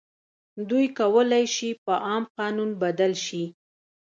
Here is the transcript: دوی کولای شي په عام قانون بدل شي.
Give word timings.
دوی 0.69 0.85
کولای 0.99 1.45
شي 1.55 1.69
په 1.85 1.93
عام 2.07 2.23
قانون 2.37 2.69
بدل 2.81 3.13
شي. 3.25 3.43